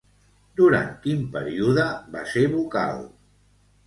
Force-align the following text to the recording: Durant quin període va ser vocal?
Durant 0.59 0.87
quin 1.03 1.19
període 1.35 1.85
va 2.15 2.23
ser 2.31 2.43
vocal? 2.55 3.05